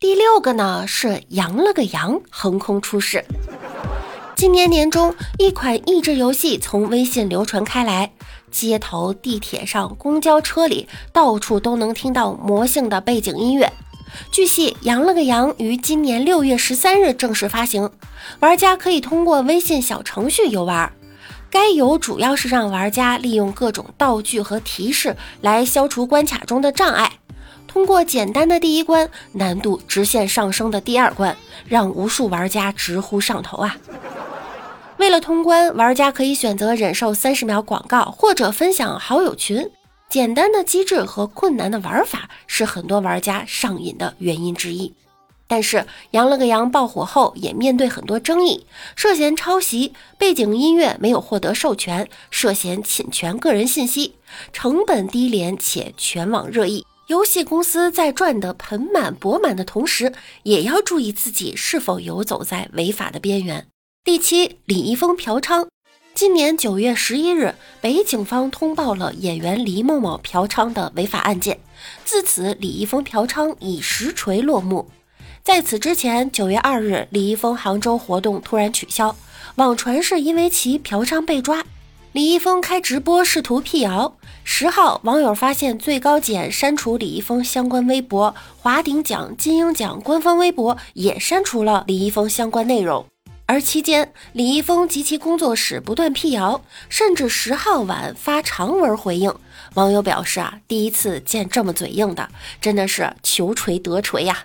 [0.00, 3.22] 第六个呢是羊了个羊，横空出世。
[4.34, 8.10] 今年年中，一款益智游戏从微信流传开来，
[8.50, 13.70] 街头、地铁上、公交车里，到处都能听到魔性的背景音乐。
[14.32, 17.90] 据悉，《羊了个羊》于今年六月十三日正式发行，
[18.38, 20.90] 玩家可以通过微信小程序游玩。
[21.50, 27.18] 该游主要是让玩家利用各种道具和提示来消除关卡中的障碍。
[27.70, 31.36] 通过简单的第一关，难度直线上升的第二关，
[31.68, 33.76] 让无数玩家直呼上头啊！
[34.96, 39.70] 为了通关，玩家可以选择忍受三十秒广告，或者分享好友群。
[40.08, 44.92] 简单的机制和困难的玩法是很多玩家上瘾的原因之一。
[45.46, 48.66] 但是，羊了个羊爆火后，也面对很多争议，
[48.96, 54.16] 涉嫌抄袭，背景音乐没有获得授权，涉嫌侵权个人信息，
[54.52, 56.84] 成本低廉且全网热议。
[57.10, 60.12] 游戏公司在赚得盆满钵满的同时，
[60.44, 63.66] 也要注意自己是否游走在违法的边缘。
[64.04, 65.66] 第七，李易峰嫖娼。
[66.14, 71.58] 今年九月十一日，北警方通报了演员李某某嫖娼的违法案件。
[72.04, 74.88] 自此，李易峰嫖娼已实锤落幕。
[75.42, 79.16] 在此之前，九月二日，李易峰杭州活动突然取消，
[79.56, 81.64] 网传是因为其嫖娼被抓。
[82.12, 84.16] 李易峰开直播试图辟谣。
[84.42, 93.06] 十号，网友发现最高检删除李易峰相关微博，华鼎奖、金鹰奖官方微博也删除了李易峰相关内容。
[93.46, 99.32] 而期间，李易峰及其工作室不断辟谣，甚至十号晚发长文回应。
[99.74, 102.28] 网友表示啊，第一次见这么嘴硬的，
[102.60, 104.36] 真的是求锤得锤呀！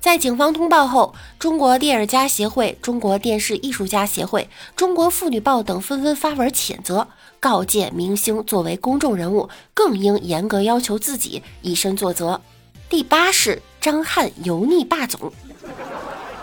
[0.00, 7.08] 在警方通报后，中国电影家协会、中国电视艺术家协会、中国妇女报等纷纷发文谴责，
[7.40, 12.40] 告诫明星作为公众人物，更应严格要求自己以身作则。
[12.88, 15.32] 第八是张翰油腻霸总。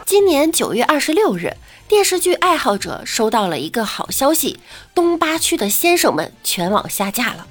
[0.06, 1.56] 今年九月二十六日，
[1.88, 4.60] 电视剧爱好者收到了一个好消息：
[4.94, 7.48] 东八区的先生们全网下架了。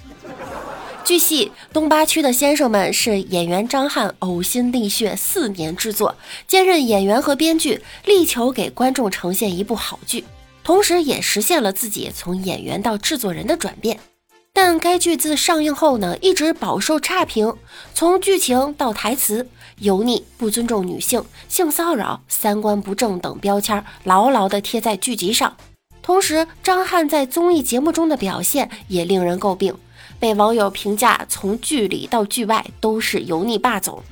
[1.05, 6.17] 据悉，东八区的先生们是演员张翰呕心沥血四年制作，
[6.47, 10.25] 兼任演员和编剧，力求给观众呈现一部好剧，
[10.65, 14.01] 同时也实现了自己从演员到制作人的转变。
[14.55, 17.55] 但该剧自上映后呢，一直饱受差评，
[17.93, 19.47] 从剧情到台词，
[19.81, 25.55] 油腻、不尊重女性、性骚扰、三观不正等标签牢牢地贴在剧集上。
[26.01, 29.75] 同时，张翰在综艺节目中的表现也令人诟病，
[30.19, 34.03] 被网友评价从剧里到剧外都是油腻霸总，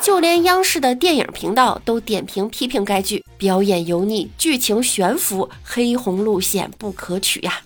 [0.00, 7.60] 就连央视的电影频道都点评批评该剧表演油腻、剧情悬浮、黑红路线不可取呀。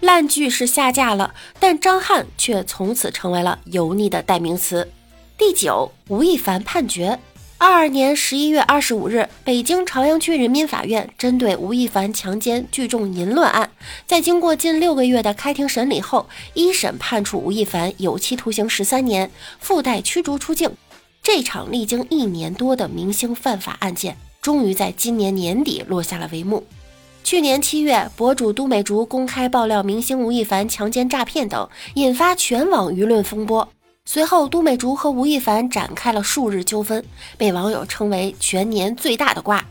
[0.00, 4.88] 烂剧是下架了，但张翰却从此成为了油腻的代名词。
[5.36, 7.18] 第九，吴亦凡判决。
[7.58, 13.70] 二二年十一月二十五日，北京朝阳区人民法院针对吴亦凡强奸聚众淫乱案，
[14.06, 20.70] 在经过近六个月的开庭审理后，一审判处吴亦凡有期徒刑十三年，附带驱逐出境。
[21.22, 26.62] 这场历经一年多的明星犯法案件，终于在今年年底落下了帷幕。
[27.24, 33.66] 去年七月，博主都美竹公开爆料明星吴亦凡强奸诈骗等，引发全网舆论风波。
[34.08, 37.04] 随后，都美竹和吴亦凡展开了数日纠纷，
[37.36, 39.62] 被网友称为全年最大的瓜。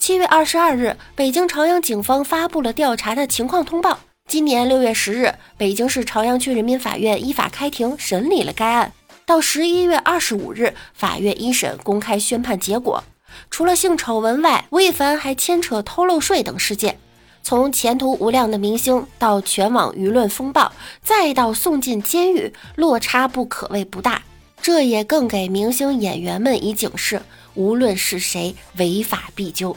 [0.00, 4.00] 七月二十二日，北京朝阳警方发布了调查的情况通报。
[4.28, 8.92] 今年六月十日，北京市朝阳区人民法院依法开庭审理了该案。
[9.24, 13.04] 到十一月二十五日，法院一审公开宣判结果。
[13.50, 16.98] 除了性丑闻外，吴亦凡还牵扯偷漏税等事件。
[17.46, 24.24] 从前途无量的明星到全网舆论风暴，再到送进监狱，落差不可谓不大。
[24.60, 27.22] 这也更给明星演员们以警示：
[27.54, 29.76] 无论是谁，违法必究。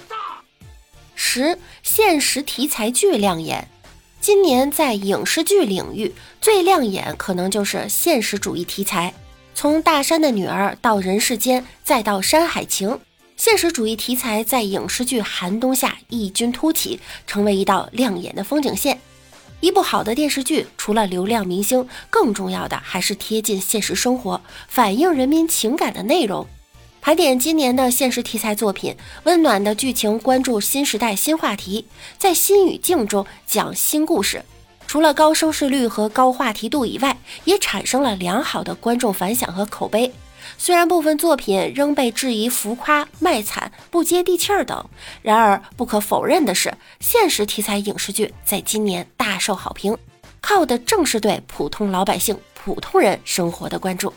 [1.13, 3.67] 十现实题材剧亮眼。
[4.19, 9.13] 今年在影视剧领域最亮眼，可能就是现实主义题材。
[9.53, 12.99] 从大山的女儿到人世间，再到山海情。
[13.39, 18.99] 现实主义题材在影视剧寒冬下异军突起，成为一道亮眼的风景线。
[19.61, 26.45] 一部好的电视剧，除了流量明星，更重要的还是贴近现实生活、反映人民情感的内容。
[26.99, 28.93] 盘点今年的现实题材作品，
[29.23, 31.85] 温暖的剧情关注新时代新话题，
[32.17, 34.43] 在新语境中讲新故事。
[34.85, 40.11] 除了高收视率和高话题度以外，也产生了良好的观众反响和口碑。
[40.57, 44.85] 虽然部分作品仍被质疑浮夸、卖惨、不接地气儿等，
[45.21, 49.97] 然而不可否认的是，现实题材影视剧在今年大受好评，
[50.41, 54.13] 靠的正是对普通老百姓、普通人生活的关注。